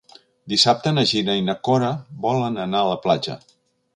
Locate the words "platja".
3.07-3.37